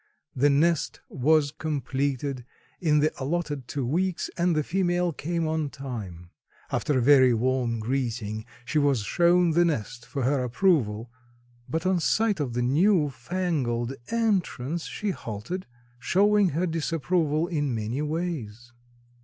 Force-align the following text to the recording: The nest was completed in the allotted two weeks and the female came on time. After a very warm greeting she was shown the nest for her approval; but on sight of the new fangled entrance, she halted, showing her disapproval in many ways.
The 0.35 0.49
nest 0.49 0.99
was 1.09 1.51
completed 1.51 2.43
in 2.79 3.01
the 3.01 3.11
allotted 3.21 3.67
two 3.67 3.85
weeks 3.85 4.31
and 4.35 4.55
the 4.55 4.63
female 4.63 5.13
came 5.13 5.47
on 5.47 5.69
time. 5.69 6.31
After 6.71 6.97
a 6.97 7.01
very 7.03 7.35
warm 7.35 7.77
greeting 7.79 8.45
she 8.65 8.79
was 8.79 9.01
shown 9.01 9.51
the 9.51 9.63
nest 9.63 10.07
for 10.07 10.23
her 10.23 10.43
approval; 10.43 11.11
but 11.69 11.85
on 11.85 11.99
sight 11.99 12.39
of 12.39 12.53
the 12.53 12.63
new 12.63 13.11
fangled 13.11 13.93
entrance, 14.07 14.85
she 14.85 15.11
halted, 15.11 15.67
showing 15.99 16.49
her 16.49 16.65
disapproval 16.65 17.45
in 17.45 17.75
many 17.75 18.01
ways. 18.01 18.73